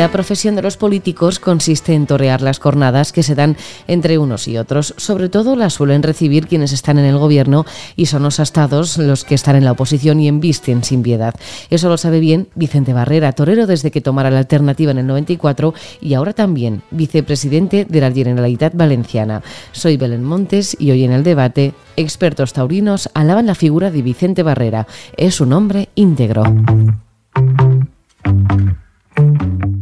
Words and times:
La 0.00 0.10
profesión 0.10 0.56
de 0.56 0.62
los 0.62 0.78
políticos 0.78 1.38
consiste 1.38 1.92
en 1.92 2.06
torear 2.06 2.40
las 2.40 2.58
jornadas 2.58 3.12
que 3.12 3.22
se 3.22 3.34
dan 3.34 3.58
entre 3.86 4.16
unos 4.16 4.48
y 4.48 4.56
otros. 4.56 4.94
Sobre 4.96 5.28
todo 5.28 5.56
las 5.56 5.74
suelen 5.74 6.02
recibir 6.02 6.46
quienes 6.46 6.72
están 6.72 6.98
en 6.98 7.04
el 7.04 7.18
gobierno 7.18 7.66
y 7.96 8.06
son 8.06 8.22
los 8.22 8.40
astados 8.40 8.96
los 8.96 9.24
que 9.24 9.34
están 9.34 9.56
en 9.56 9.66
la 9.66 9.72
oposición 9.72 10.18
y 10.18 10.26
embisten 10.26 10.84
sin 10.84 11.02
piedad. 11.02 11.34
Eso 11.68 11.90
lo 11.90 11.98
sabe 11.98 12.18
bien 12.18 12.48
Vicente 12.54 12.94
Barrera, 12.94 13.32
torero 13.32 13.66
desde 13.66 13.90
que 13.90 14.00
tomara 14.00 14.30
la 14.30 14.38
alternativa 14.38 14.90
en 14.90 15.00
el 15.00 15.06
94 15.06 15.74
y 16.00 16.14
ahora 16.14 16.32
también 16.32 16.80
vicepresidente 16.90 17.84
de 17.84 18.00
la 18.00 18.10
Generalitat 18.10 18.74
Valenciana. 18.74 19.42
Soy 19.72 19.98
Belén 19.98 20.24
Montes 20.24 20.78
y 20.80 20.92
hoy 20.92 21.04
en 21.04 21.12
el 21.12 21.24
debate, 21.24 21.74
expertos 21.98 22.54
taurinos 22.54 23.10
alaban 23.12 23.44
la 23.44 23.54
figura 23.54 23.90
de 23.90 24.00
Vicente 24.00 24.42
Barrera. 24.42 24.86
Es 25.18 25.42
un 25.42 25.52
hombre 25.52 25.90
íntegro. 25.94 26.44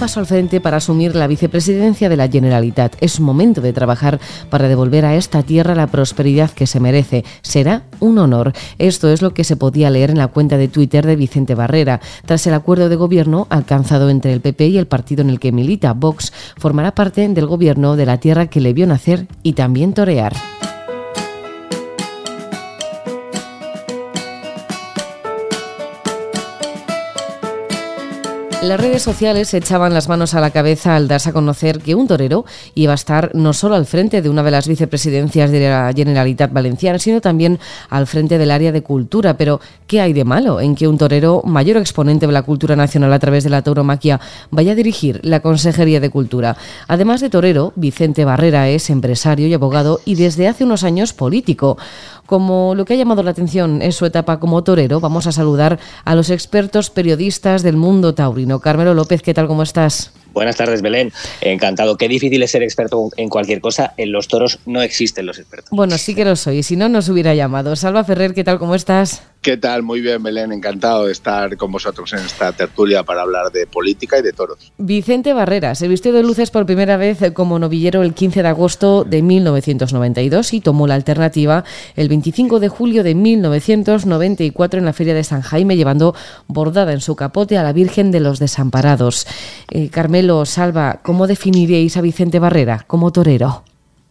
Paso 0.00 0.18
al 0.18 0.24
frente 0.24 0.62
para 0.62 0.78
asumir 0.78 1.14
la 1.14 1.26
vicepresidencia 1.26 2.08
de 2.08 2.16
la 2.16 2.26
Generalitat. 2.26 2.96
Es 3.02 3.20
momento 3.20 3.60
de 3.60 3.74
trabajar 3.74 4.18
para 4.48 4.66
devolver 4.66 5.04
a 5.04 5.14
esta 5.14 5.42
tierra 5.42 5.74
la 5.74 5.88
prosperidad 5.88 6.50
que 6.50 6.66
se 6.66 6.80
merece. 6.80 7.22
Será 7.42 7.82
un 8.00 8.16
honor. 8.16 8.54
Esto 8.78 9.10
es 9.10 9.20
lo 9.20 9.34
que 9.34 9.44
se 9.44 9.56
podía 9.56 9.90
leer 9.90 10.08
en 10.08 10.16
la 10.16 10.28
cuenta 10.28 10.56
de 10.56 10.68
Twitter 10.68 11.04
de 11.04 11.16
Vicente 11.16 11.54
Barrera. 11.54 12.00
Tras 12.24 12.46
el 12.46 12.54
acuerdo 12.54 12.88
de 12.88 12.96
gobierno 12.96 13.46
alcanzado 13.50 14.08
entre 14.08 14.32
el 14.32 14.40
PP 14.40 14.68
y 14.68 14.78
el 14.78 14.86
partido 14.86 15.20
en 15.20 15.28
el 15.28 15.38
que 15.38 15.52
milita, 15.52 15.92
Vox 15.92 16.32
formará 16.56 16.94
parte 16.94 17.28
del 17.28 17.46
gobierno 17.46 17.96
de 17.96 18.06
la 18.06 18.16
tierra 18.16 18.46
que 18.46 18.62
le 18.62 18.72
vio 18.72 18.86
nacer 18.86 19.26
y 19.42 19.52
también 19.52 19.92
torear. 19.92 20.32
Las 28.62 28.78
redes 28.78 29.00
sociales 29.00 29.54
echaban 29.54 29.94
las 29.94 30.10
manos 30.10 30.34
a 30.34 30.40
la 30.40 30.50
cabeza 30.50 30.94
al 30.94 31.08
darse 31.08 31.30
a 31.30 31.32
conocer 31.32 31.78
que 31.80 31.94
un 31.94 32.06
torero 32.06 32.44
iba 32.74 32.92
a 32.92 32.94
estar 32.94 33.30
no 33.34 33.54
solo 33.54 33.74
al 33.74 33.86
frente 33.86 34.20
de 34.20 34.28
una 34.28 34.42
de 34.42 34.50
las 34.50 34.68
vicepresidencias 34.68 35.50
de 35.50 35.66
la 35.66 35.90
Generalitat 35.96 36.52
Valenciana, 36.52 36.98
sino 36.98 37.22
también 37.22 37.58
al 37.88 38.06
frente 38.06 38.36
del 38.36 38.50
área 38.50 38.70
de 38.70 38.82
cultura. 38.82 39.38
Pero, 39.38 39.62
¿qué 39.86 40.02
hay 40.02 40.12
de 40.12 40.26
malo 40.26 40.60
en 40.60 40.74
que 40.74 40.86
un 40.86 40.98
torero, 40.98 41.40
mayor 41.46 41.78
exponente 41.78 42.26
de 42.26 42.34
la 42.34 42.42
cultura 42.42 42.76
nacional 42.76 43.14
a 43.14 43.18
través 43.18 43.44
de 43.44 43.50
la 43.50 43.62
tauromaquia, 43.62 44.20
vaya 44.50 44.72
a 44.72 44.74
dirigir 44.74 45.20
la 45.22 45.40
Consejería 45.40 45.98
de 45.98 46.10
Cultura? 46.10 46.58
Además 46.86 47.22
de 47.22 47.30
torero, 47.30 47.72
Vicente 47.76 48.26
Barrera 48.26 48.68
es 48.68 48.90
empresario 48.90 49.46
y 49.46 49.54
abogado 49.54 50.02
y 50.04 50.16
desde 50.16 50.48
hace 50.48 50.64
unos 50.64 50.84
años 50.84 51.14
político. 51.14 51.78
Como 52.30 52.76
lo 52.76 52.84
que 52.84 52.94
ha 52.94 52.96
llamado 52.96 53.24
la 53.24 53.32
atención 53.32 53.82
es 53.82 53.96
su 53.96 54.06
etapa 54.06 54.38
como 54.38 54.62
torero, 54.62 55.00
vamos 55.00 55.26
a 55.26 55.32
saludar 55.32 55.80
a 56.04 56.14
los 56.14 56.30
expertos 56.30 56.88
periodistas 56.88 57.64
del 57.64 57.76
mundo 57.76 58.14
taurino. 58.14 58.60
Carmelo 58.60 58.94
López, 58.94 59.20
¿qué 59.20 59.34
tal? 59.34 59.48
¿Cómo 59.48 59.64
estás? 59.64 60.12
Buenas 60.32 60.56
tardes, 60.56 60.82
Belén. 60.82 61.12
Encantado. 61.40 61.96
Qué 61.96 62.08
difícil 62.08 62.42
es 62.42 62.50
ser 62.50 62.62
experto 62.62 63.10
en 63.16 63.28
cualquier 63.28 63.60
cosa. 63.60 63.94
En 63.96 64.12
los 64.12 64.28
toros 64.28 64.58
no 64.66 64.82
existen 64.82 65.26
los 65.26 65.38
expertos. 65.38 65.70
Bueno, 65.70 65.98
sí 65.98 66.14
que 66.14 66.24
lo 66.24 66.36
soy. 66.36 66.62
Si 66.62 66.76
no, 66.76 66.88
nos 66.88 67.08
hubiera 67.08 67.34
llamado. 67.34 67.76
Salva 67.76 68.04
Ferrer, 68.04 68.34
¿qué 68.34 68.44
tal? 68.44 68.58
¿Cómo 68.58 68.74
estás? 68.74 69.22
¿Qué 69.42 69.56
tal? 69.56 69.82
Muy 69.82 70.02
bien, 70.02 70.22
Belén. 70.22 70.52
Encantado 70.52 71.06
de 71.06 71.12
estar 71.12 71.56
con 71.56 71.72
vosotros 71.72 72.12
en 72.12 72.18
esta 72.18 72.52
tertulia 72.52 73.04
para 73.04 73.22
hablar 73.22 73.50
de 73.50 73.66
política 73.66 74.18
y 74.18 74.22
de 74.22 74.34
toros. 74.34 74.70
Vicente 74.76 75.32
Barrera 75.32 75.74
se 75.74 75.88
vistió 75.88 76.12
de 76.12 76.22
luces 76.22 76.50
por 76.50 76.66
primera 76.66 76.98
vez 76.98 77.18
como 77.32 77.58
novillero 77.58 78.02
el 78.02 78.12
15 78.12 78.42
de 78.42 78.48
agosto 78.48 79.04
de 79.04 79.22
1992 79.22 80.52
y 80.52 80.60
tomó 80.60 80.86
la 80.86 80.94
alternativa 80.94 81.64
el 81.96 82.10
25 82.10 82.60
de 82.60 82.68
julio 82.68 83.02
de 83.02 83.14
1994 83.14 84.78
en 84.78 84.84
la 84.84 84.92
Feria 84.92 85.14
de 85.14 85.24
San 85.24 85.40
Jaime, 85.40 85.76
llevando 85.76 86.14
bordada 86.46 86.92
en 86.92 87.00
su 87.00 87.16
capote 87.16 87.56
a 87.56 87.62
la 87.62 87.72
Virgen 87.72 88.10
de 88.10 88.20
los 88.20 88.40
Desamparados. 88.40 89.26
Eh, 89.70 89.88
Carmelo, 90.20 90.44
Salva, 90.44 90.98
¿cómo 91.02 91.26
definiríais 91.26 91.96
a 91.96 92.02
Vicente 92.02 92.38
Barrera 92.38 92.84
como 92.86 93.10
torero? 93.10 93.64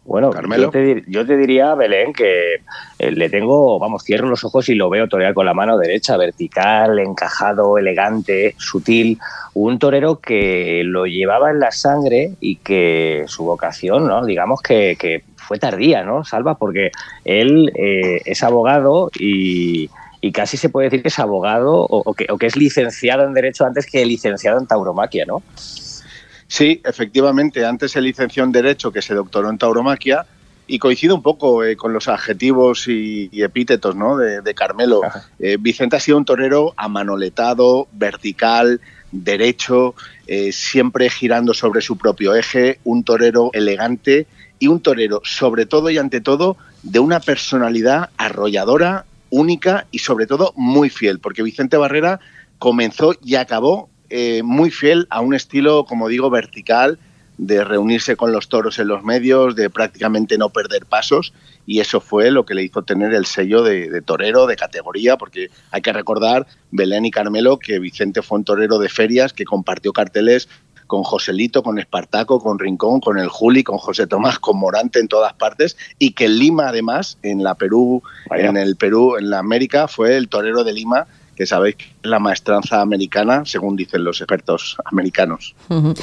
Bueno, 0.04 0.32
yo 0.58 0.70
te, 0.70 1.04
yo 1.06 1.24
te, 1.24 1.36
diría, 1.36 1.76
Belén, 1.76 2.12
que 2.12 2.54
eh, 2.98 3.12
le 3.12 3.30
tengo, 3.30 3.78
vamos, 3.78 4.02
cierro 4.02 4.28
los 4.28 4.42
ojos 4.42 4.68
y 4.70 4.74
lo 4.74 4.90
veo 4.90 5.06
torear 5.06 5.34
con 5.34 5.46
la 5.46 5.54
mano 5.54 5.78
derecha, 5.78 6.16
vertical, 6.16 6.98
encajado, 6.98 7.78
elegante, 7.78 8.56
sutil. 8.58 9.20
Un 9.54 9.78
torero 9.78 10.16
que 10.16 10.82
lo 10.84 11.06
llevaba 11.06 11.52
en 11.52 11.60
la 11.60 11.70
sangre 11.70 12.32
y 12.40 12.56
que 12.56 13.22
su 13.28 13.44
vocación, 13.44 14.08
¿no? 14.08 14.24
Digamos 14.24 14.62
que, 14.62 15.22
fue 15.36 15.60
tardía, 15.60 16.02
¿no? 16.02 16.24
Salva, 16.24 16.56
porque 16.56 16.90
él 17.24 17.70
eh, 17.76 18.20
es 18.24 18.42
abogado 18.42 19.12
y, 19.16 19.88
casi 20.32 20.56
se 20.56 20.70
puede 20.70 20.86
decir 20.86 21.02
que 21.02 21.08
es 21.08 21.18
abogado 21.20 21.86
o, 21.88 22.14
que, 22.14 22.26
o 22.30 22.36
que 22.36 22.46
es 22.46 22.56
licenciado 22.56 23.24
en 23.24 23.32
Derecho 23.32 23.64
antes 23.64 23.86
que 23.86 24.04
licenciado 24.04 24.58
en 24.58 24.66
tauromaquia, 24.66 25.24
¿no? 25.24 25.40
Sí, 26.50 26.80
efectivamente, 26.84 27.64
antes 27.64 27.92
se 27.92 28.00
licenció 28.00 28.42
en 28.42 28.50
Derecho, 28.50 28.90
que 28.90 29.02
se 29.02 29.14
doctoró 29.14 29.50
en 29.50 29.56
tauromaquia, 29.56 30.26
y 30.66 30.80
coincido 30.80 31.14
un 31.14 31.22
poco 31.22 31.62
eh, 31.62 31.76
con 31.76 31.92
los 31.92 32.08
adjetivos 32.08 32.88
y, 32.88 33.30
epítetos 33.40 33.94
¿no? 33.94 34.16
de, 34.16 34.54
Carmelo. 34.54 35.00
Eh, 35.38 35.58
Vicente 35.60 35.94
ha 35.94 36.00
sido 36.00 36.18
un 36.18 36.24
torero 36.24 36.74
amanoletado, 36.76 37.86
vertical, 37.92 38.80
derecho, 39.12 39.94
eh, 40.26 40.50
siempre 40.50 41.08
girando 41.08 41.54
sobre 41.54 41.82
su 41.82 41.96
propio 41.96 42.34
eje, 42.34 42.80
un 42.82 43.04
torero 43.04 43.50
elegante 43.52 44.26
y 44.58 44.66
un 44.66 44.80
torero, 44.80 45.20
sobre 45.22 45.66
todo 45.66 45.88
y 45.88 45.98
ante 45.98 46.20
todo, 46.20 46.56
de 46.82 46.98
una 46.98 47.20
personalidad 47.20 48.10
arrolladora, 48.16 49.04
única 49.30 49.86
y 49.92 50.00
sobre 50.00 50.26
todo 50.26 50.52
muy 50.56 50.90
fiel, 50.90 51.20
porque 51.20 51.44
Vicente 51.44 51.76
Barrera 51.76 52.18
comenzó 52.58 53.14
y 53.24 53.36
acabó 53.36 53.88
eh, 54.10 54.42
muy 54.42 54.70
fiel 54.70 55.06
a 55.10 55.20
un 55.20 55.34
estilo, 55.34 55.84
como 55.84 56.08
digo, 56.08 56.30
vertical, 56.30 56.98
de 57.38 57.64
reunirse 57.64 58.16
con 58.16 58.32
los 58.32 58.48
toros 58.48 58.78
en 58.78 58.88
los 58.88 59.02
medios, 59.02 59.56
de 59.56 59.70
prácticamente 59.70 60.36
no 60.36 60.50
perder 60.50 60.84
pasos, 60.84 61.32
y 61.64 61.80
eso 61.80 62.00
fue 62.00 62.30
lo 62.30 62.44
que 62.44 62.54
le 62.54 62.64
hizo 62.64 62.82
tener 62.82 63.14
el 63.14 63.24
sello 63.24 63.62
de, 63.62 64.02
torero 64.02 64.46
de 64.46 64.56
categoría, 64.56 65.16
porque 65.16 65.48
hay 65.70 65.80
que 65.80 65.92
recordar, 65.92 66.46
Belén 66.70 67.06
y 67.06 67.10
Carmelo, 67.10 67.58
que 67.58 67.78
Vicente 67.78 68.20
fue 68.20 68.38
un 68.38 68.44
torero 68.44 68.78
de 68.78 68.90
ferias 68.90 69.32
que 69.32 69.46
compartió 69.46 69.94
carteles 69.94 70.50
con 70.86 71.02
Joselito, 71.02 71.62
con 71.62 71.78
Espartaco, 71.78 72.40
con 72.40 72.58
Rincón, 72.58 73.00
con 73.00 73.16
el 73.16 73.28
Juli, 73.28 73.62
con 73.62 73.78
José 73.78 74.06
Tomás, 74.06 74.38
con 74.38 74.58
Morante 74.58 74.98
en 74.98 75.08
todas 75.08 75.32
partes, 75.32 75.78
y 75.98 76.12
que 76.12 76.28
Lima 76.28 76.68
además, 76.68 77.16
en 77.22 77.42
la 77.42 77.54
Perú, 77.54 78.02
en 78.32 78.56
el 78.58 78.76
Perú, 78.76 79.16
en 79.16 79.30
la 79.30 79.38
América, 79.38 79.88
fue 79.88 80.16
el 80.16 80.28
torero 80.28 80.62
de 80.62 80.72
Lima 80.72 81.06
que 81.36 81.46
sabéis 81.46 81.76
que 81.76 81.84
es 81.84 81.90
la 82.02 82.18
maestranza 82.18 82.80
americana, 82.80 83.44
según 83.44 83.76
dicen 83.76 84.04
los 84.04 84.20
expertos 84.20 84.76
americanos. 84.84 85.54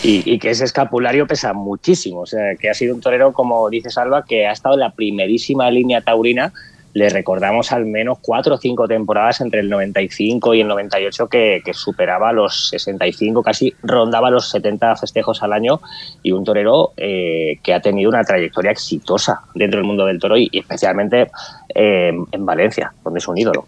y, 0.04 0.40
que 0.40 0.50
ese 0.50 0.66
escapulario 0.66 1.28
pesa 1.28 1.54
muchísimo, 1.54 2.22
o 2.22 2.26
sea, 2.26 2.56
que 2.56 2.70
ha 2.70 2.74
sido 2.74 2.96
un 2.96 3.02
torero, 3.02 3.34
como 3.34 3.70
dice 3.70 3.90
Salva, 3.90 4.24
que 4.26 4.48
ha 4.48 4.52
estado 4.52 4.76
en 4.76 4.82
la 4.82 4.92
primerísima 4.92 5.70
línea 5.70 6.02
taurina. 6.02 6.54
Le 6.94 7.10
recordamos 7.10 7.72
al 7.72 7.86
menos 7.86 8.18
cuatro 8.22 8.56
o 8.56 8.58
cinco 8.58 8.88
temporadas 8.88 9.42
entre 9.42 9.60
el 9.60 9.70
95 9.70 10.56
y 10.56 10.62
el 10.62 10.68
98 10.68 11.28
que, 11.28 11.62
que 11.64 11.74
superaba 11.76 12.32
los 12.32 12.70
65, 12.70 13.44
casi 13.44 13.76
rondaba 13.84 14.32
los 14.32 14.50
70 14.50 14.96
festejos 14.96 15.44
al 15.44 15.54
año 15.54 15.80
y 16.24 16.32
un 16.32 16.44
torero 16.44 16.94
eh, 16.98 17.60
que 17.62 17.76
ha 17.76 17.82
tenido 17.82 18.10
una 18.10 18.24
trayectoria 18.24 18.72
exitosa 18.72 19.42
dentro 19.54 19.80
del 19.80 19.86
mundo 19.86 20.06
del 20.06 20.18
toro 20.18 20.38
y, 20.38 20.50
especialmente 20.52 21.30
eh, 21.76 22.12
en 22.32 22.46
Valencia, 22.48 22.92
donde 23.04 23.20
es 23.20 23.28
un 23.28 23.38
ídolo. 23.38 23.68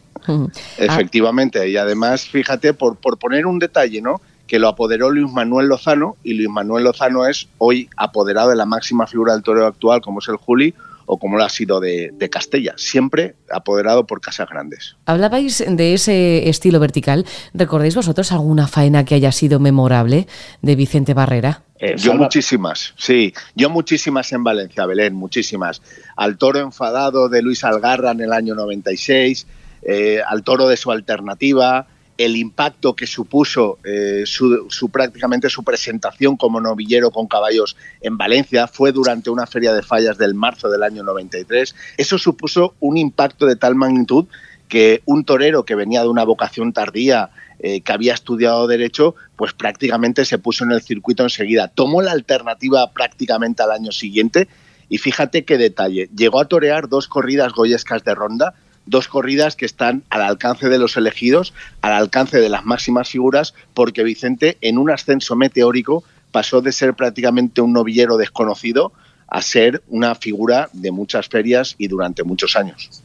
Efectivamente, 0.77 1.69
y 1.69 1.77
además, 1.77 2.25
fíjate, 2.25 2.73
por, 2.73 2.97
por 2.97 3.17
poner 3.17 3.45
un 3.45 3.59
detalle, 3.59 4.01
¿no? 4.01 4.21
que 4.49 4.57
lo 4.59 4.67
apoderó 4.67 5.11
Luis 5.11 5.31
Manuel 5.31 5.67
Lozano 5.67 6.17
y 6.23 6.33
Luis 6.33 6.49
Manuel 6.49 6.83
Lozano 6.85 7.27
es 7.27 7.47
hoy 7.59 7.87
apoderado 7.95 8.49
de 8.49 8.55
la 8.55 8.65
máxima 8.65 9.05
figura 9.05 9.33
del 9.33 9.43
torero 9.43 9.67
actual 9.67 10.01
como 10.01 10.19
es 10.19 10.27
el 10.27 10.37
Juli 10.37 10.73
o 11.05 11.17
como 11.17 11.37
lo 11.37 11.43
ha 11.43 11.49
sido 11.49 11.79
de, 11.79 12.11
de, 12.13 12.29
Castella, 12.29 12.73
siempre 12.77 13.35
apoderado 13.51 14.05
por 14.05 14.21
casas 14.21 14.47
grandes. 14.47 14.95
Hablabais 15.05 15.63
de 15.67 15.93
ese 15.95 16.49
estilo 16.49 16.79
vertical. 16.79 17.25
¿Recordáis 17.53 17.95
vosotros 17.95 18.31
alguna 18.31 18.67
faena 18.67 19.05
que 19.05 19.15
haya 19.15 19.31
sido 19.31 19.59
memorable 19.59 20.27
de 20.61 20.75
Vicente 20.75 21.15
Barrera? 21.15 21.63
Eh, 21.79 21.95
yo 21.97 22.13
muchísimas, 22.13 22.93
sí, 22.97 23.33
yo 23.55 23.69
muchísimas 23.69 24.31
en 24.33 24.43
Valencia, 24.43 24.85
Belén, 24.85 25.15
muchísimas. 25.15 25.81
Al 26.15 26.37
toro 26.37 26.59
enfadado 26.59 27.29
de 27.29 27.41
Luis 27.41 27.63
Algarra 27.63 28.11
en 28.11 28.21
el 28.21 28.33
año 28.33 28.53
96, 28.53 29.47
eh, 29.81 30.21
al 30.27 30.43
toro 30.43 30.67
de 30.67 30.77
su 30.77 30.91
alternativa, 30.91 31.87
el 32.19 32.35
impacto 32.35 32.95
que 32.97 33.07
supuso 33.07 33.79
eh, 33.85 34.23
su, 34.25 34.89
prácticamente 34.91 35.49
su 35.49 35.63
presentación 35.63 36.35
como 36.35 36.59
novillero 36.59 37.11
con 37.11 37.27
caballos 37.27 37.77
en 38.01 38.17
Valencia 38.17 38.67
fue 38.67 38.91
durante 38.91 39.29
una 39.29 39.47
feria 39.47 39.73
de 39.73 39.81
fallas 39.81 40.17
del 40.17 40.33
marzo 40.33 40.69
del 40.69 40.83
año 40.83 41.01
93. 41.03 41.73
Eso 41.97 42.17
supuso 42.17 42.75
un 42.81 42.97
impacto 42.97 43.45
de 43.45 43.55
tal 43.55 43.75
magnitud 43.75 44.25
que 44.67 45.01
un 45.05 45.23
torero 45.23 45.63
que 45.63 45.75
venía 45.75 46.01
de 46.01 46.09
una 46.09 46.25
vocación 46.25 46.73
tardía 46.73 47.29
eh, 47.59 47.79
que 47.81 47.91
había 47.93 48.13
estudiado 48.13 48.67
Derecho, 48.67 49.15
pues 49.37 49.53
prácticamente 49.53 50.25
se 50.25 50.37
puso 50.37 50.65
en 50.65 50.73
el 50.73 50.81
circuito 50.81 51.23
enseguida. 51.23 51.69
Tomó 51.69 52.01
la 52.01 52.11
alternativa 52.11 52.91
prácticamente 52.91 53.63
al 53.63 53.71
año 53.71 53.93
siguiente 53.93 54.49
y 54.89 54.97
fíjate 54.97 55.45
qué 55.45 55.57
detalle. 55.57 56.09
Llegó 56.15 56.41
a 56.41 56.49
torear 56.49 56.89
dos 56.89 57.07
corridas 57.07 57.53
goyescas 57.53 58.03
de 58.03 58.13
ronda, 58.13 58.55
dos 58.89 59.07
corridas 59.07 59.55
que 59.55 59.65
están 59.65 60.03
al 60.09 60.21
alcance 60.21 60.69
de 60.69 60.79
los 60.79 60.97
elegidos, 60.97 61.53
al 61.81 61.93
alcance 61.93 62.39
de 62.39 62.49
las 62.49 62.65
máximas 62.65 63.09
figuras, 63.09 63.53
porque 63.73 64.03
Vicente 64.03 64.57
en 64.61 64.77
un 64.77 64.91
ascenso 64.91 65.35
meteórico 65.35 66.03
pasó 66.31 66.61
de 66.61 66.71
ser 66.71 66.93
prácticamente 66.93 67.61
un 67.61 67.73
novillero 67.73 68.17
desconocido 68.17 68.91
a 69.27 69.41
ser 69.41 69.83
una 69.87 70.15
figura 70.15 70.69
de 70.73 70.91
muchas 70.91 71.27
ferias 71.27 71.75
y 71.77 71.87
durante 71.87 72.23
muchos 72.23 72.55
años 72.55 73.03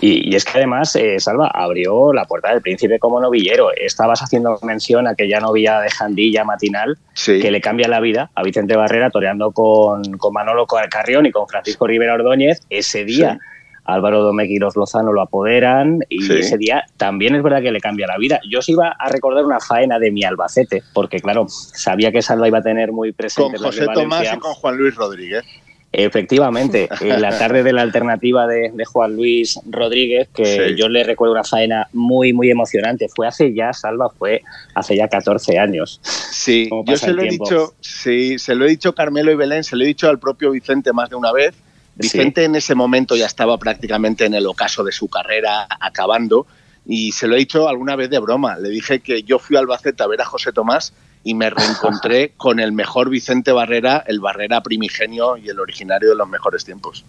y, 0.00 0.34
es 0.34 0.44
que 0.44 0.52
además, 0.58 0.96
eh, 0.96 1.20
Salva, 1.20 1.48
abrió 1.48 2.12
la 2.12 2.24
puerta 2.24 2.50
del 2.50 2.62
príncipe 2.62 2.98
como 2.98 3.20
novillero. 3.20 3.68
Estabas 3.76 4.22
haciendo 4.22 4.58
mención 4.62 5.06
a 5.06 5.10
aquella 5.10 5.40
novilla 5.40 5.80
de 5.80 5.90
Jandilla 5.90 6.44
matinal 6.44 6.96
que 7.24 7.50
le 7.50 7.60
cambia 7.60 7.86
la 7.88 8.00
vida 8.00 8.30
a 8.34 8.42
Vicente 8.42 8.76
Barrera 8.76 9.10
toreando 9.10 9.52
con, 9.52 10.16
con 10.16 10.32
Manolo 10.32 10.66
Carrión 10.66 11.26
y 11.26 11.32
con 11.32 11.46
Francisco 11.48 11.86
Rivera 11.86 12.14
Ordóñez. 12.14 12.62
Ese 12.70 13.04
día. 13.04 13.38
Álvaro 13.86 14.22
Domecq 14.22 14.50
y 14.50 14.58
los 14.58 14.76
Lozano 14.76 15.12
lo 15.12 15.22
apoderan 15.22 16.00
y 16.08 16.32
ese 16.32 16.58
día 16.58 16.84
también 16.96 17.34
es 17.34 17.42
verdad 17.42 17.62
que 17.62 17.70
le 17.70 17.80
cambia 17.80 18.06
la 18.06 18.18
vida. 18.18 18.40
Yo 18.48 18.58
os 18.58 18.68
iba 18.68 18.88
a 18.98 19.08
recordar 19.08 19.44
una 19.44 19.60
faena 19.60 19.98
de 19.98 20.10
mi 20.10 20.24
Albacete, 20.24 20.82
porque 20.92 21.20
claro, 21.20 21.46
sabía 21.48 22.12
que 22.12 22.22
Salva 22.22 22.48
iba 22.48 22.58
a 22.58 22.62
tener 22.62 22.92
muy 22.92 23.12
presente. 23.12 23.58
Con 23.58 23.66
José 23.66 23.86
Tomás 23.92 24.32
y 24.34 24.38
con 24.38 24.54
Juan 24.54 24.76
Luis 24.76 24.94
Rodríguez. 24.94 25.44
Efectivamente, 25.92 26.88
en 27.00 27.22
la 27.22 27.38
tarde 27.38 27.62
de 27.62 27.72
la 27.72 27.82
alternativa 27.82 28.46
de, 28.46 28.70
Juan 28.84 29.16
Luis 29.16 29.58
Rodríguez, 29.70 30.28
que 30.34 30.74
yo 30.76 30.88
le 30.88 31.04
recuerdo 31.04 31.32
una 31.32 31.44
faena 31.44 31.88
muy, 31.92 32.32
muy 32.32 32.50
emocionante. 32.50 33.08
Fue 33.08 33.26
hace 33.26 33.54
ya, 33.54 33.72
Salva, 33.72 34.10
fue 34.10 34.42
hace 34.74 34.96
ya 34.96 35.08
14 35.08 35.58
años. 35.58 36.00
Sí, 36.02 36.68
yo 36.84 36.96
se 36.96 37.12
lo 37.12 37.22
he 37.22 37.30
dicho, 37.30 37.74
sí, 37.80 38.38
se 38.38 38.54
lo 38.54 38.66
he 38.66 38.68
dicho 38.68 38.94
Carmelo 38.94 39.32
y 39.32 39.36
Belén, 39.36 39.64
se 39.64 39.76
lo 39.76 39.84
he 39.84 39.86
dicho 39.86 40.08
al 40.08 40.18
propio 40.18 40.50
Vicente 40.50 40.92
más 40.92 41.08
de 41.08 41.16
una 41.16 41.32
vez. 41.32 41.54
Vicente 41.96 42.44
en 42.44 42.54
ese 42.54 42.74
momento 42.74 43.16
ya 43.16 43.26
estaba 43.26 43.58
prácticamente 43.58 44.26
en 44.26 44.34
el 44.34 44.46
ocaso 44.46 44.84
de 44.84 44.92
su 44.92 45.08
carrera, 45.08 45.66
acabando, 45.80 46.46
y 46.84 47.12
se 47.12 47.26
lo 47.26 47.34
he 47.34 47.38
dicho 47.38 47.68
alguna 47.68 47.96
vez 47.96 48.10
de 48.10 48.18
broma. 48.18 48.56
Le 48.58 48.68
dije 48.68 49.00
que 49.00 49.22
yo 49.22 49.38
fui 49.38 49.56
al 49.56 49.62
Albacete 49.62 50.02
a 50.02 50.06
ver 50.06 50.20
a 50.20 50.26
José 50.26 50.52
Tomás 50.52 50.92
y 51.24 51.34
me 51.34 51.50
reencontré 51.50 52.32
con 52.36 52.60
el 52.60 52.72
mejor 52.72 53.08
Vicente 53.08 53.50
Barrera, 53.50 54.04
el 54.06 54.20
Barrera 54.20 54.62
primigenio 54.62 55.36
y 55.36 55.48
el 55.48 55.58
originario 55.58 56.10
de 56.10 56.16
los 56.16 56.28
mejores 56.28 56.64
tiempos. 56.64 57.04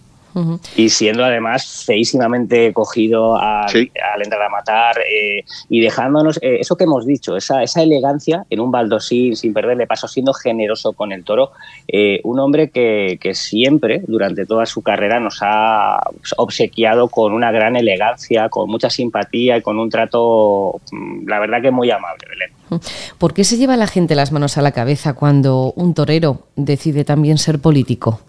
Y 0.76 0.90
siendo 0.90 1.24
además 1.24 1.84
feísimamente 1.86 2.74
cogido 2.74 3.38
al, 3.38 3.70
entrar 4.24 4.42
a 4.42 4.50
matar 4.50 4.98
eh, 5.00 5.44
y 5.70 5.80
dejándonos 5.80 6.38
eh, 6.42 6.58
eso 6.60 6.76
que 6.76 6.84
hemos 6.84 7.06
dicho, 7.06 7.36
esa, 7.36 7.64
esa 7.64 7.82
elegancia 7.82 8.46
en 8.50 8.60
un 8.60 8.72
baldosín 8.72 9.36
sin 9.36 9.54
perderle 9.54 9.88
paso, 9.88 10.08
siendo 10.08 10.34
generoso 10.34 10.94
con 10.94 11.12
el 11.12 11.24
toro. 11.24 11.52
Eh, 11.88 12.20
un 12.24 12.40
hombre 12.40 12.70
que, 12.70 13.18
que, 13.22 13.34
siempre, 13.34 14.02
durante 14.08 14.46
toda 14.46 14.66
su 14.66 14.82
carrera, 14.82 15.20
nos 15.20 15.40
ha 15.42 16.00
obsequiado 16.38 17.08
con 17.08 17.34
una 17.34 17.52
gran 17.52 17.76
elegancia, 17.76 18.50
con 18.50 18.70
mucha 18.70 18.90
simpatía 18.90 19.58
y 19.58 19.62
con 19.62 19.80
un 19.80 19.90
trato, 19.90 20.80
mm, 20.92 21.28
la 21.28 21.40
verdad 21.40 21.62
que 21.62 21.72
muy 21.72 21.90
amable, 21.92 22.26
Belén. 22.30 22.82
¿Por 23.18 23.34
qué 23.34 23.44
se 23.44 23.58
lleva 23.58 23.78
la 23.78 23.88
gente 23.88 24.16
las 24.16 24.32
manos 24.32 24.58
a 24.58 24.62
la 24.62 24.72
cabeza 24.72 25.14
cuando 25.14 25.74
un 25.76 25.94
torero 25.94 26.48
decide 26.56 27.06
también 27.06 27.38
ser 27.38 27.60
político? 27.60 28.20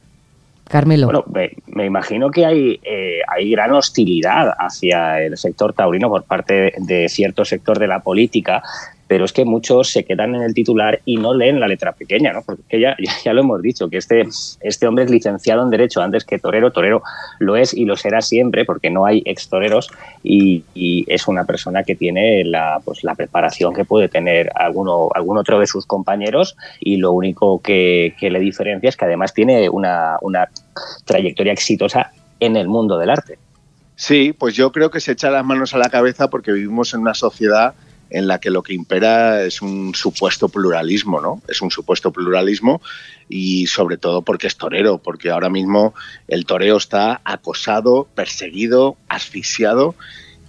Carmelo. 0.69 1.06
Bueno, 1.06 1.25
me, 1.67 1.87
imagino 1.87 2.31
que 2.31 2.44
hay, 2.44 2.81
eh, 2.82 3.20
hay 3.26 3.50
gran 3.50 3.73
hostilidad 3.73 4.55
hacia 4.59 5.23
el 5.23 5.37
sector 5.37 5.73
taurino 5.73 6.09
por 6.09 6.25
parte 6.25 6.73
de 6.76 7.09
cierto 7.09 7.44
sector 7.44 7.79
de 7.79 7.87
la 7.87 8.00
política 8.00 8.62
pero 9.08 9.25
es 9.25 9.32
que 9.32 9.44
muchos 9.44 9.90
se 9.90 10.05
quedan 10.05 10.34
en 10.34 10.43
el 10.43 10.55
titular 10.55 11.00
y 11.06 11.16
no 11.16 11.34
leen 11.34 11.58
la 11.58 11.66
letra 11.66 11.93
pequeña, 11.93 12.32
¿no? 12.32 12.43
Porque 12.43 12.78
ya, 12.78 12.96
ya, 13.25 13.32
lo 13.32 13.40
hemos 13.40 13.62
dicho, 13.62 13.88
que 13.88 13.96
este, 13.96 14.28
este 14.60 14.87
hombre 14.87 15.05
es 15.05 15.10
licenciado 15.10 15.62
en 15.62 15.70
Derecho 15.70 16.02
antes 16.02 16.25
que 16.25 16.38
torero, 16.38 16.70
torero 16.70 17.02
lo 17.38 17.56
es 17.56 17.72
y 17.72 17.87
lo 17.87 17.96
será 17.96 18.20
siempre 18.20 18.66
porque 18.66 18.90
no 18.90 19.06
hay 19.06 19.22
ex 19.25 19.49
toreros 19.49 19.90
y, 20.22 20.64
es 21.08 21.26
una 21.26 21.44
persona 21.44 21.84
que 21.84 21.94
tiene 21.94 22.44
la, 22.44 22.81
pues, 22.84 23.02
la 23.02 23.14
preparación 23.14 23.72
que 23.72 23.84
puede 23.84 24.08
tener 24.08 24.50
alguno, 24.55 25.08
algún 25.14 25.38
otro 25.38 25.58
de 25.58 25.66
sus 25.66 25.87
compañeros 25.87 26.56
y 26.81 26.96
lo 26.96 27.12
único 27.12 27.61
que, 27.62 28.14
que 28.19 28.31
le 28.31 28.38
diferencia 28.38 28.88
es 28.88 28.96
que 28.96 29.06
además 29.06 29.32
tiene 29.32 29.69
una, 29.70 30.16
una 30.20 30.49
trayectoria 31.06 31.52
exitosa 31.52 32.12
en 32.40 32.56
el 32.56 32.69
mundo 32.69 32.99
del 32.99 33.11
arte. 33.11 33.38
Sí, 33.96 34.32
pues 34.32 34.54
yo 34.54 34.70
creo 34.70 34.90
que 34.90 35.00
se 35.00 35.12
echa 35.12 35.31
las 35.31 35.44
manos 35.44 35.75
a 35.75 35.78
la 35.78 35.88
cabeza 35.88 36.28
porque 36.28 36.52
vivimos 36.52 36.94
en 36.94 37.00
una 37.00 37.14
sociedad 37.14 37.75
en 38.10 38.26
la 38.26 38.40
que 38.40 38.50
lo 38.50 38.62
que 38.62 38.75
impera 38.75 39.43
es 39.43 39.62
un 39.62 39.94
supuesto 39.94 40.49
pluralismo, 40.49 41.20
¿no? 41.20 41.43
Es 41.49 41.62
un 41.62 41.70
supuesto 41.70 42.12
pluralismo 42.12 42.81
y 43.28 43.66
sobre 43.66 43.96
todo 43.96 44.22
porque 44.22 44.46
es 44.46 44.56
torero, 44.56 44.99
porque 44.99 45.31
ahora 45.31 45.50
mismo 45.50 45.94
el 46.26 46.46
toreo 46.46 46.76
está 46.76 47.20
acosado, 47.25 48.08
perseguido, 48.14 48.96
asfixiado 49.08 49.94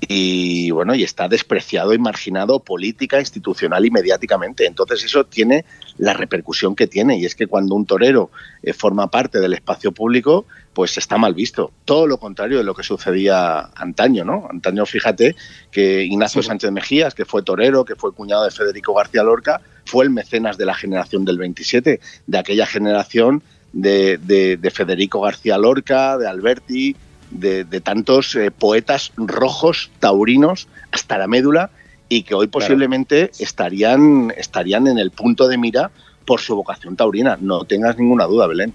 y 0.01 0.72
bueno, 0.72 0.96
y 0.96 1.04
está 1.04 1.28
despreciado 1.28 1.94
y 1.94 1.98
marginado 1.98 2.60
política, 2.60 3.19
institucional 3.19 3.86
y 3.86 3.92
mediáticamente. 3.92 4.66
Entonces 4.66 5.04
eso 5.04 5.25
tiene 5.25 5.66
la 5.98 6.13
repercusión 6.13 6.75
que 6.75 6.88
tiene 6.88 7.18
y 7.19 7.25
es 7.25 7.36
que 7.36 7.48
cuando 7.48 7.75
un 7.75 7.86
torero 7.86 8.31
eh, 8.63 8.74
forma 8.74 9.12
parte 9.12 9.40
del 9.40 9.54
espacio 9.54 9.92
público, 9.92 10.46
pues 10.74 10.98
está 10.98 11.18
mal 11.18 11.34
visto. 11.34 11.72
Todo 11.84 12.07
lo 12.07 12.18
contrario 12.18 12.60
de 12.60 12.63
lo 12.63 12.74
que 12.74 12.84
sucedía 12.84 13.60
antaño, 13.75 14.24
¿no? 14.24 14.48
Antaño, 14.50 14.86
fíjate 14.86 15.36
que 15.72 16.04
Ignacio 16.04 16.42
Sánchez 16.42 16.72
Mejías, 16.72 17.13
que 17.13 17.25
fue 17.25 17.44
torero, 17.44 17.84
que 17.84 17.96
fue 17.96 18.13
cuñado 18.13 18.46
de 18.46 18.51
Federico 18.51 18.94
García 18.94 19.24
Lorca, 19.24 19.60
fue 19.86 20.06
el 20.06 20.12
mecenas 20.12 20.57
de 20.57 20.66
la 20.66 20.75
generación 20.75 21.25
del 21.25 21.38
27, 21.38 22.00
de 22.25 22.38
aquella 22.38 22.66
generación 22.66 23.44
de, 23.74 24.18
de 24.18 24.72
Federico 24.72 25.22
García 25.22 25.57
Lorca, 25.57 26.18
de 26.18 26.28
Alberti, 26.28 26.96
de, 27.31 27.65
tantos 27.81 28.35
eh, 28.35 28.51
poetas 28.51 29.11
rojos, 29.17 29.91
taurinos, 29.99 30.67
hasta 30.91 31.17
la 31.17 31.27
médula, 31.27 31.71
y 32.07 32.23
que 32.23 32.33
hoy 32.33 32.47
posiblemente 32.47 33.31
estarían, 33.39 34.33
estarían 34.35 34.87
en 34.87 34.97
el 34.97 35.11
punto 35.11 35.47
de 35.47 35.57
mira 35.57 35.91
por 36.25 36.41
su 36.41 36.55
vocación 36.55 36.95
taurina. 36.95 37.37
No 37.39 37.65
tengas 37.65 37.97
ninguna 37.97 38.25
duda, 38.25 38.47
Belén. 38.47 38.73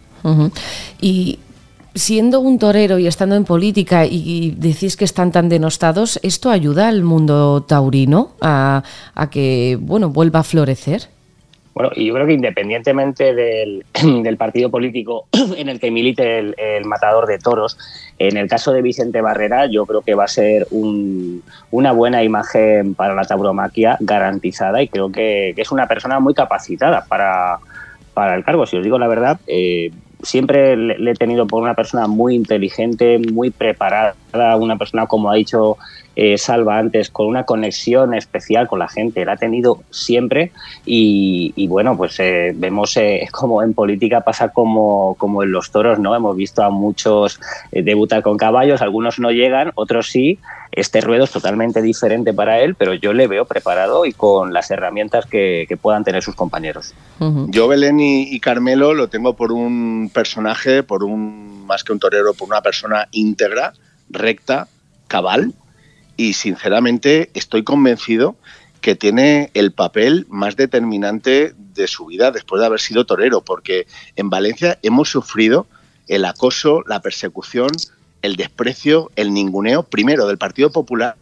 Y 1.00 1.38
siendo 1.94 2.40
un 2.40 2.58
torero 2.58 2.98
y 2.98 3.06
estando 3.06 3.34
en 3.36 3.44
política 3.44 4.06
y, 4.06 4.52
decís 4.56 4.96
que 4.96 5.04
están 5.04 5.32
tan 5.32 5.48
denostados, 5.48 6.18
¿esto 6.22 6.50
ayuda 6.50 6.88
al 6.88 7.02
mundo 7.02 7.64
taurino 7.66 8.32
a, 8.40 8.82
a 9.14 9.30
que 9.30 9.78
bueno 9.80 10.10
vuelva 10.10 10.40
a 10.40 10.44
florecer? 10.44 11.13
Bueno, 11.74 11.90
y 11.96 12.06
yo 12.06 12.14
creo 12.14 12.26
que 12.26 12.34
independientemente 12.34 13.34
del, 13.34 13.84
partido 14.38 14.70
político 14.70 15.26
en 15.56 15.68
el 15.68 15.80
que 15.80 15.90
milite 15.90 16.38
el, 16.38 16.84
matador 16.84 17.26
de 17.26 17.38
toros, 17.38 17.76
en 18.18 18.36
el 18.36 18.48
caso 18.48 18.72
de 18.72 18.80
Vicente 18.80 19.20
Barrera, 19.20 19.66
yo 19.66 19.84
creo 19.84 20.02
que 20.02 20.14
va 20.14 20.24
a 20.24 20.28
ser 20.28 20.68
una 20.70 21.92
buena 21.92 22.22
imagen 22.22 22.94
para 22.94 23.14
la 23.14 23.24
tauromaquia 23.24 23.96
garantizada 24.00 24.82
y 24.82 24.88
creo 24.88 25.10
que, 25.10 25.54
es 25.56 25.72
una 25.72 25.88
persona 25.88 26.20
muy 26.20 26.34
capacitada 26.34 27.06
para, 27.06 27.58
para, 28.14 28.36
el 28.36 28.44
cargo. 28.44 28.66
Si 28.66 28.76
os 28.76 28.84
digo 28.84 28.98
la 28.98 29.08
verdad, 29.08 29.40
eh, 29.48 29.90
siempre 30.22 30.76
le, 30.76 31.10
he 31.10 31.14
tenido 31.14 31.46
por 31.48 31.60
una 31.60 31.74
persona 31.74 32.06
muy 32.06 32.36
inteligente, 32.36 33.18
muy 33.18 33.50
preparada, 33.50 34.14
una 34.56 34.76
persona, 34.76 35.06
como 35.06 35.30
ha 35.30 35.34
dicho 35.34 35.76
eh, 36.16 36.38
Salva 36.38 36.78
antes, 36.78 37.10
con 37.10 37.26
una 37.26 37.44
conexión 37.44 38.14
especial 38.14 38.68
con 38.68 38.78
la 38.78 38.88
gente. 38.88 39.24
La 39.24 39.32
ha 39.32 39.36
tenido 39.36 39.80
siempre 39.90 40.52
y, 40.86 41.66
bueno, 41.68 41.96
pues 41.96 42.18
eh, 42.20 42.52
vemos 42.54 42.96
eh, 42.96 43.28
como 43.32 43.62
en 43.62 43.74
política 43.74 44.20
pasa 44.20 44.50
como, 44.50 45.16
como 45.18 45.42
en 45.42 45.52
los 45.52 45.70
toros, 45.70 45.98
¿no? 45.98 46.14
Hemos 46.14 46.36
visto 46.36 46.62
a 46.62 46.70
muchos 46.70 47.40
debutar 47.72 48.22
con 48.22 48.36
caballos, 48.36 48.82
algunos 48.82 49.18
no 49.18 49.30
llegan, 49.30 49.72
otros 49.74 50.08
sí. 50.08 50.38
Este 50.70 51.00
ruedo 51.00 51.22
es 51.24 51.30
totalmente 51.30 51.82
diferente 51.82 52.32
para 52.34 52.60
él, 52.60 52.74
pero 52.74 52.94
yo 52.94 53.12
le 53.12 53.28
veo 53.28 53.44
preparado 53.44 54.06
y 54.06 54.12
con 54.12 54.52
las 54.52 54.72
herramientas 54.72 55.24
que, 55.26 55.68
puedan 55.80 56.04
tener 56.04 56.22
sus 56.22 56.34
compañeros. 56.34 56.94
Yo, 57.48 57.68
Belén 57.68 58.00
y, 58.00 58.40
Carmelo, 58.40 58.94
lo 58.94 59.08
tengo 59.08 59.34
por 59.34 59.52
un 59.52 60.10
personaje, 60.12 60.82
por 60.82 61.04
un 61.04 61.64
más 61.66 61.84
que 61.84 61.92
un 61.92 61.98
torero, 61.98 62.34
por 62.34 62.48
una 62.48 62.60
persona 62.60 63.08
íntegra, 63.12 63.72
recta, 64.08 64.68
cabal, 65.08 65.54
y 66.16 66.34
sinceramente 66.34 67.30
estoy 67.34 67.64
convencido 67.64 68.36
que 68.80 68.94
tiene 68.94 69.50
el 69.54 69.72
papel 69.72 70.26
más 70.28 70.56
determinante 70.56 71.54
de 71.56 71.88
su 71.88 72.06
vida 72.06 72.30
después 72.30 72.60
de 72.60 72.66
haber 72.66 72.80
sido 72.80 73.06
torero, 73.06 73.40
porque 73.40 73.86
en 74.16 74.30
Valencia 74.30 74.78
hemos 74.82 75.08
sufrido 75.08 75.66
el 76.06 76.24
acoso, 76.24 76.82
la 76.86 77.00
persecución, 77.00 77.70
el 78.22 78.36
desprecio, 78.36 79.10
el 79.16 79.32
ninguneo, 79.32 79.82
primero 79.82 80.26
del 80.26 80.38
Partido 80.38 80.70
Popular 80.70 81.16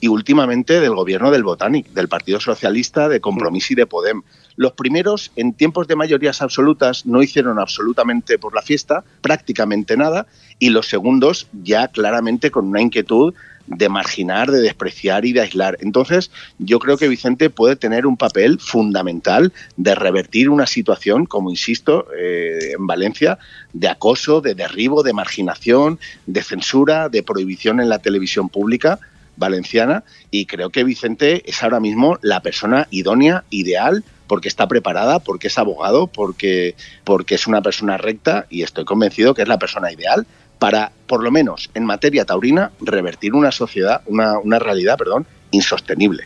y 0.00 0.08
últimamente 0.08 0.80
del 0.80 0.94
gobierno 0.94 1.30
del 1.30 1.44
Botánic, 1.44 1.88
del 1.90 2.08
Partido 2.08 2.40
Socialista, 2.40 3.08
de 3.08 3.20
Compromís 3.20 3.70
y 3.70 3.74
de 3.74 3.86
Podem. 3.86 4.22
Los 4.58 4.72
primeros, 4.72 5.30
en 5.36 5.52
tiempos 5.52 5.86
de 5.86 5.94
mayorías 5.94 6.42
absolutas, 6.42 7.06
no 7.06 7.22
hicieron 7.22 7.60
absolutamente 7.60 8.40
por 8.40 8.56
la 8.56 8.60
fiesta, 8.60 9.04
prácticamente 9.20 9.96
nada, 9.96 10.26
y 10.58 10.70
los 10.70 10.88
segundos 10.88 11.46
ya 11.62 11.86
claramente 11.86 12.50
con 12.50 12.66
una 12.66 12.82
inquietud 12.82 13.34
de 13.68 13.88
marginar, 13.88 14.50
de 14.50 14.60
despreciar 14.60 15.24
y 15.24 15.32
de 15.32 15.42
aislar. 15.42 15.78
Entonces, 15.80 16.32
yo 16.58 16.80
creo 16.80 16.96
que 16.96 17.06
Vicente 17.06 17.50
puede 17.50 17.76
tener 17.76 18.04
un 18.04 18.16
papel 18.16 18.58
fundamental 18.58 19.52
de 19.76 19.94
revertir 19.94 20.50
una 20.50 20.66
situación, 20.66 21.26
como 21.26 21.50
insisto, 21.50 22.08
eh, 22.18 22.72
en 22.76 22.84
Valencia, 22.84 23.38
de 23.72 23.86
acoso, 23.86 24.40
de 24.40 24.56
derribo, 24.56 25.04
de 25.04 25.12
marginación, 25.12 26.00
de 26.26 26.42
censura, 26.42 27.08
de 27.08 27.22
prohibición 27.22 27.78
en 27.78 27.88
la 27.88 28.00
televisión 28.00 28.48
pública 28.48 28.98
valenciana 29.36 30.02
y 30.32 30.46
creo 30.46 30.70
que 30.70 30.82
Vicente 30.82 31.48
es 31.48 31.62
ahora 31.62 31.78
mismo 31.78 32.18
la 32.22 32.42
persona 32.42 32.88
idónea, 32.90 33.44
ideal, 33.50 34.02
porque 34.28 34.48
está 34.48 34.68
preparada, 34.68 35.18
porque 35.18 35.48
es 35.48 35.58
abogado, 35.58 36.06
porque, 36.06 36.76
porque 37.04 37.34
es 37.34 37.46
una 37.46 37.62
persona 37.62 37.96
recta 37.96 38.46
y 38.48 38.62
estoy 38.62 38.84
convencido 38.84 39.34
que 39.34 39.42
es 39.42 39.48
la 39.48 39.58
persona 39.58 39.90
ideal 39.90 40.26
para, 40.58 40.92
por 41.06 41.22
lo 41.22 41.30
menos 41.30 41.70
en 41.74 41.84
materia 41.84 42.24
taurina, 42.24 42.72
revertir 42.80 43.34
una 43.34 43.50
sociedad, 43.50 44.02
una, 44.06 44.38
una 44.38 44.58
realidad, 44.58 44.96
perdón, 44.96 45.26
insostenible. 45.50 46.24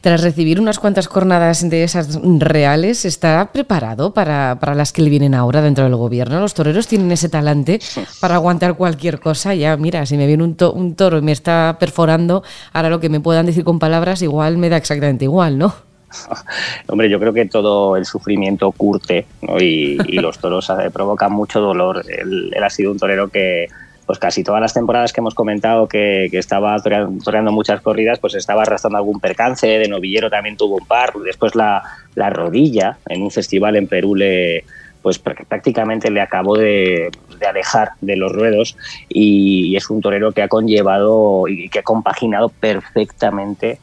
Tras 0.00 0.22
recibir 0.22 0.60
unas 0.60 0.78
cuantas 0.78 1.06
jornadas 1.06 1.68
de 1.68 1.84
esas 1.84 2.20
reales, 2.38 3.04
¿está 3.04 3.50
preparado 3.52 4.14
para, 4.14 4.58
para, 4.60 4.74
las 4.74 4.92
que 4.92 5.02
le 5.02 5.10
vienen 5.10 5.34
ahora 5.34 5.60
dentro 5.60 5.84
del 5.84 5.96
gobierno? 5.96 6.40
Los 6.40 6.54
toreros 6.54 6.86
tienen 6.86 7.10
ese 7.10 7.28
talante 7.28 7.80
para 8.20 8.36
aguantar 8.36 8.76
cualquier 8.76 9.18
cosa. 9.18 9.54
Ya, 9.54 9.76
mira, 9.76 10.06
si 10.06 10.16
me 10.16 10.26
viene 10.26 10.44
un, 10.44 10.56
un 10.74 10.94
toro 10.94 11.18
y 11.18 11.22
me 11.22 11.32
está 11.32 11.76
perforando, 11.80 12.42
ahora 12.72 12.90
lo 12.90 13.00
que 13.00 13.08
me 13.08 13.20
puedan 13.20 13.46
decir 13.46 13.64
con 13.64 13.78
palabras 13.78 14.22
igual 14.22 14.56
me 14.56 14.68
da 14.68 14.76
exactamente 14.76 15.24
igual, 15.24 15.58
¿no? 15.58 15.93
Hombre, 16.88 17.08
yo 17.08 17.18
creo 17.18 17.32
que 17.32 17.46
todo 17.46 17.96
el 17.96 18.04
sufrimiento 18.04 18.70
curte 18.72 19.26
y, 19.58 19.96
los 20.18 20.38
toros 20.38 20.70
eh, 20.70 20.90
provocan 20.90 21.32
mucho 21.32 21.60
dolor. 21.60 22.04
Él, 22.08 22.52
ha 22.62 22.70
sido 22.70 22.92
un 22.92 22.98
torero 22.98 23.28
que, 23.28 23.68
pues 24.06 24.18
casi 24.18 24.44
todas 24.44 24.60
las 24.60 24.74
temporadas 24.74 25.12
que 25.12 25.20
hemos 25.20 25.34
comentado 25.34 25.88
que, 25.88 26.26
estaba 26.32 26.76
toreando, 26.80 27.52
muchas 27.52 27.80
corridas, 27.80 28.18
pues 28.18 28.34
estaba 28.34 28.62
arrastrando 28.62 28.98
algún 28.98 29.20
percance, 29.20 29.66
de 29.66 29.88
novillero 29.88 30.30
también 30.30 30.56
tuvo 30.56 30.76
un 30.76 30.86
par, 30.86 31.12
después 31.24 31.54
la, 31.54 31.82
rodilla 32.30 32.98
en 33.08 33.22
un 33.22 33.30
festival 33.30 33.76
en 33.76 33.86
Perú 33.86 34.14
le 34.14 34.64
pues 35.02 35.18
prácticamente 35.18 36.10
le 36.10 36.22
acabó 36.22 36.56
de, 36.56 37.10
alejar 37.46 37.90
de 38.00 38.16
los 38.16 38.32
ruedos. 38.32 38.74
Y, 39.10 39.76
es 39.76 39.90
un 39.90 40.00
torero 40.00 40.32
que 40.32 40.40
ha 40.40 40.48
conllevado 40.48 41.46
y 41.46 41.68
que 41.68 41.80
ha 41.80 41.82
compaginado 41.82 42.48
perfectamente 42.48 43.80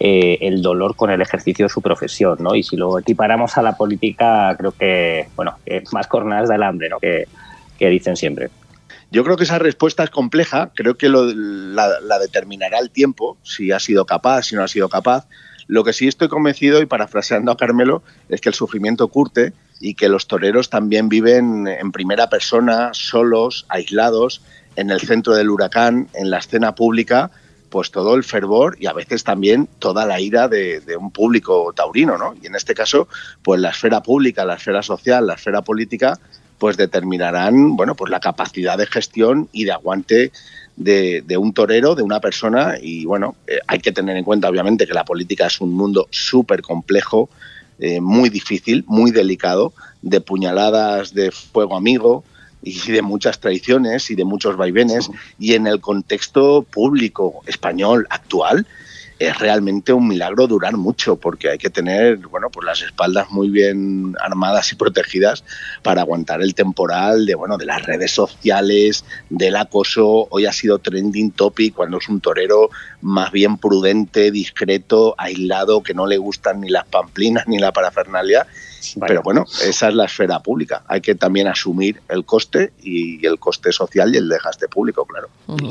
eh, 0.00 0.38
el 0.42 0.62
dolor 0.62 0.94
con 0.94 1.10
el 1.10 1.20
ejercicio 1.20 1.64
de 1.64 1.68
su 1.68 1.82
profesión, 1.82 2.38
¿no? 2.40 2.54
Y 2.54 2.62
si 2.62 2.76
lo 2.76 3.00
equiparamos 3.00 3.58
a 3.58 3.62
la 3.62 3.76
política, 3.76 4.54
creo 4.56 4.70
que, 4.70 5.26
bueno, 5.34 5.56
más 5.90 6.06
cornadas 6.06 6.48
del 6.48 6.62
hambre, 6.62 6.88
¿no? 6.88 7.00
Que, 7.00 7.26
dicen 7.78 8.16
siempre. 8.16 8.48
Yo 9.10 9.24
creo 9.24 9.36
que 9.36 9.42
esa 9.42 9.58
respuesta 9.58 10.04
es 10.04 10.10
compleja, 10.10 10.70
creo 10.74 10.96
que 10.96 11.08
la, 11.08 12.18
determinará 12.20 12.78
el 12.78 12.90
tiempo, 12.90 13.38
si 13.42 13.72
ha 13.72 13.80
sido 13.80 14.04
capaz, 14.04 14.44
si 14.44 14.54
no 14.54 14.62
ha 14.62 14.68
sido 14.68 14.88
capaz. 14.88 15.26
Lo 15.66 15.82
que 15.82 15.92
sí 15.92 16.06
estoy 16.06 16.28
convencido, 16.28 16.80
y 16.80 16.86
parafraseando 16.86 17.50
a 17.50 17.56
Carmelo, 17.56 18.04
es 18.28 18.40
que 18.40 18.50
el 18.50 18.54
sufrimiento 18.54 19.08
curte 19.08 19.52
y 19.80 19.94
que 19.94 20.08
los 20.08 20.28
toreros 20.28 20.70
también 20.70 21.08
viven 21.08 21.66
en 21.66 21.90
primera 21.90 22.28
persona, 22.28 22.90
solos, 22.92 23.66
aislados, 23.68 24.42
en 24.76 24.90
el 24.90 25.00
centro 25.00 25.34
del 25.34 25.50
huracán, 25.50 26.08
en 26.14 26.30
la 26.30 26.38
escena 26.38 26.76
pública, 26.76 27.32
pues 27.68 27.90
todo 27.90 28.14
el 28.14 28.24
fervor 28.24 28.76
y 28.80 28.86
a 28.86 28.92
veces 28.92 29.24
también 29.24 29.68
toda 29.78 30.06
la 30.06 30.20
ira 30.20 30.48
de, 30.48 30.82
un 30.98 31.10
público 31.10 31.72
taurino, 31.74 32.18
¿no? 32.18 32.34
Y 32.40 32.46
en 32.46 32.54
este 32.54 32.74
caso, 32.74 33.08
pues 33.42 33.60
la 33.60 33.70
esfera 33.70 34.02
pública, 34.02 34.44
la 34.44 34.54
esfera 34.54 34.82
social, 34.82 35.26
la 35.26 35.34
esfera 35.34 35.62
política, 35.62 36.18
pues 36.58 36.76
determinarán, 36.76 37.76
bueno, 37.76 37.94
pues 37.94 38.10
la 38.10 38.20
capacidad 38.20 38.76
de 38.76 38.86
gestión 38.86 39.48
y 39.52 39.64
de 39.64 39.72
aguante 39.72 40.32
de, 40.76 41.36
un 41.38 41.52
torero, 41.52 41.94
de 41.94 42.02
una 42.02 42.20
persona, 42.20 42.76
y 42.80 43.04
bueno, 43.04 43.36
eh, 43.46 43.58
hay 43.66 43.80
que 43.80 43.92
tener 43.92 44.16
en 44.16 44.24
cuenta, 44.24 44.48
obviamente, 44.48 44.86
que 44.86 44.94
la 44.94 45.04
política 45.04 45.46
es 45.46 45.60
un 45.60 45.72
mundo 45.74 46.06
súper 46.10 46.62
complejo, 46.62 47.28
eh, 47.80 48.00
muy 48.00 48.28
difícil, 48.28 48.84
muy 48.86 49.10
delicado, 49.10 49.72
de 50.02 50.20
puñaladas 50.20 51.14
de 51.14 51.30
fuego 51.30 51.76
amigo, 51.76 52.24
y 52.62 52.92
de 52.92 53.02
muchas 53.02 53.40
tradiciones 53.40 54.10
y 54.10 54.14
de 54.14 54.24
muchos 54.24 54.56
vaivenes 54.56 55.10
y 55.38 55.54
en 55.54 55.66
el 55.66 55.80
contexto 55.80 56.62
público 56.62 57.42
español 57.46 58.06
actual 58.10 58.66
es 59.18 59.36
realmente 59.38 59.92
un 59.92 60.06
milagro 60.06 60.46
durar 60.46 60.76
mucho 60.76 61.16
porque 61.16 61.50
hay 61.50 61.58
que 61.58 61.70
tener 61.70 62.18
bueno 62.18 62.50
pues 62.50 62.64
las 62.64 62.82
espaldas 62.82 63.30
muy 63.30 63.50
bien 63.50 64.14
armadas 64.20 64.72
y 64.72 64.76
protegidas 64.76 65.44
para 65.82 66.02
aguantar 66.02 66.40
el 66.40 66.54
temporal 66.54 67.26
de 67.26 67.34
bueno 67.34 67.58
de 67.58 67.66
las 67.66 67.84
redes 67.84 68.12
sociales 68.12 69.04
del 69.28 69.56
acoso. 69.56 70.28
Hoy 70.30 70.46
ha 70.46 70.52
sido 70.52 70.78
trending 70.78 71.32
topic 71.32 71.74
cuando 71.74 71.98
es 71.98 72.08
un 72.08 72.20
torero 72.20 72.70
más 73.00 73.32
bien 73.32 73.58
prudente 73.58 74.30
discreto 74.30 75.14
aislado 75.18 75.82
que 75.82 75.94
no 75.94 76.06
le 76.06 76.18
gustan 76.18 76.60
ni 76.60 76.68
las 76.68 76.86
pamplinas 76.86 77.48
ni 77.48 77.58
la 77.58 77.72
parafernalia 77.72 78.46
pero 79.06 79.22
bueno, 79.22 79.44
esa 79.64 79.88
es 79.88 79.94
la 79.94 80.04
esfera 80.04 80.40
pública. 80.40 80.82
Hay 80.86 81.00
que 81.00 81.14
también 81.14 81.46
asumir 81.48 82.00
el 82.08 82.24
coste 82.24 82.72
y 82.82 83.24
el 83.26 83.38
coste 83.38 83.72
social 83.72 84.14
y 84.14 84.18
el 84.18 84.28
desgaste 84.28 84.68
público, 84.68 85.04
claro. 85.04 85.28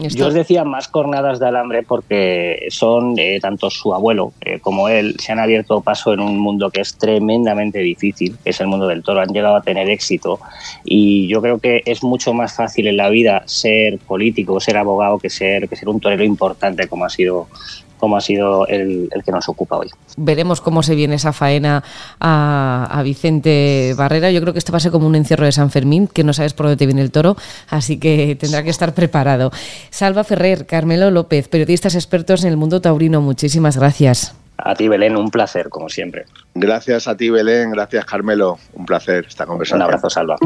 Yo 0.10 0.28
os 0.28 0.34
decía 0.34 0.64
más 0.64 0.88
cornadas 0.88 1.40
de 1.40 1.48
alambre 1.48 1.84
porque 1.84 2.68
son 2.70 3.18
eh, 3.18 3.40
tanto 3.42 3.70
su 3.70 3.94
abuelo 3.94 4.34
eh, 4.42 4.60
como 4.60 4.90
él 4.90 5.16
se 5.20 5.32
han 5.32 5.40
abierto 5.40 5.82
paso 5.82 6.14
en 6.14 6.20
un 6.20 6.38
mundo 6.40 6.70
que 6.70 6.82
es 6.82 6.96
tremendamente 6.96 7.80
difícil, 7.80 8.38
que 8.44 8.50
es 8.50 8.60
el 8.60 8.68
mundo 8.68 8.88
del 8.88 9.04
toro. 9.04 9.22
Han 9.22 9.30
llegado 9.30 9.56
a 9.56 9.62
tener 9.62 9.90
éxito 9.90 10.40
y 10.84 11.28
yo 11.28 11.42
creo 11.42 11.60
que 11.60 11.82
es 11.86 12.04
mucho 12.04 12.34
más 12.34 12.56
fácil 12.56 12.88
en 12.88 12.98
la 12.98 13.10
vida 13.10 13.44
ser 13.46 14.00
político, 14.00 14.60
ser 14.60 14.78
abogado 14.78 15.20
que 15.20 15.30
ser 15.30 15.70
que 15.70 15.76
ser 15.76 15.90
un 15.90 16.00
torero 16.00 16.24
importante 16.24 16.88
como 16.88 17.06
ha 17.06 17.10
sido 17.10 17.48
como 17.98 18.18
ha 18.18 18.22
sido 18.22 18.68
el, 18.68 19.10
que 19.26 19.32
nos 19.32 19.48
ocupa 19.50 19.78
hoy. 19.78 19.90
Veremos 20.16 20.62
cómo 20.62 20.84
se 20.84 20.96
viene 20.96 21.16
esa 21.16 21.34
faena 21.34 21.84
a, 22.20 23.02
Vicente 23.04 23.94
Barrera. 23.98 24.32
Yo 24.32 24.42
creo 24.42 24.54
que 24.54 24.60
esto 24.60 24.72
va 24.72 24.78
a 24.78 24.82
ser 24.82 24.92
como 24.92 25.08
un 25.08 25.16
encierro 25.16 25.46
de 25.46 25.52
San 25.52 25.72
Fermín, 25.72 26.08
que 26.08 26.24
no 26.24 26.34
sabes 26.34 26.54
por 26.54 26.66
dónde 26.66 26.78
te 26.78 26.86
viene 26.86 27.02
el 27.02 27.12
toro, 27.12 27.38
así 27.70 27.98
que 27.98 28.36
tendrá 28.40 28.64
que 28.64 28.70
estar 28.70 28.94
preparado. 28.94 29.52
Salva 29.90 30.24
Ferrer, 30.24 30.66
Carmelo 30.66 31.12
López, 31.12 31.48
periodistas 31.48 31.96
expertos 31.96 32.44
en 32.44 32.50
el 32.50 32.58
mundo 32.58 32.82
taurino, 32.82 33.22
muchísimas 33.22 33.78
gracias. 33.78 34.36
A 34.58 34.74
ti, 34.74 34.88
Belén, 34.88 35.16
un 35.16 35.30
placer, 35.30 35.70
como 35.70 35.88
siempre. 35.88 36.26
Gracias 36.56 37.08
a 37.08 37.16
ti, 37.16 37.30
Belén. 37.30 37.72
Gracias, 37.72 38.04
Carmelo. 38.06 38.58
Un 38.74 38.86
placer 38.86 39.26
esta 39.28 39.46
conversación. 39.46 39.82
Un 39.82 39.84
abrazo, 39.84 40.10
Salva. 40.10 40.38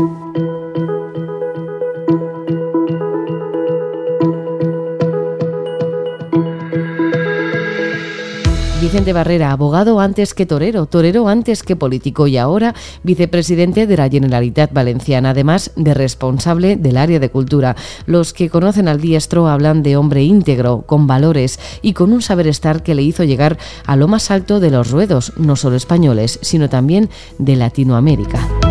Vicente 8.92 9.14
Barrera, 9.14 9.54
abogado 9.54 10.02
antes 10.02 10.34
que 10.34 10.46
torero, 10.46 10.86
torero 10.86 11.30
antes 11.30 11.64
que 11.64 11.78
político 11.78 12.28
y 12.28 12.36
ahora 12.36 12.76
vicepresidente 13.04 13.88
de 13.88 13.96
la 13.96 14.10
Generalitat 14.10 14.74
Valenciana, 14.74 15.30
además 15.30 15.72
de 15.78 15.94
responsable 15.94 16.76
del 16.76 16.98
área 16.98 17.18
de 17.18 17.30
cultura. 17.30 17.78
Los 18.06 18.34
que 18.34 18.50
conocen 18.50 18.90
al 18.90 19.00
diestro 19.00 19.48
hablan 19.48 19.82
de 19.82 19.96
hombre 19.96 20.24
íntegro, 20.24 20.82
con 20.82 21.08
valores 21.08 21.58
y 21.82 21.94
con 21.94 22.12
un 22.12 22.22
saber 22.22 22.48
estar 22.48 22.84
que 22.84 22.94
le 22.94 23.04
hizo 23.04 23.24
llegar 23.24 23.58
a 23.86 23.96
lo 23.96 24.10
más 24.10 24.30
alto 24.30 24.60
de 24.60 24.72
los 24.72 24.92
ruedos, 24.92 25.32
no 25.38 25.56
solo 25.56 25.78
españoles, 25.78 26.40
sino 26.42 26.68
también 26.68 27.10
de 27.38 27.56
Latinoamérica. 27.56 28.71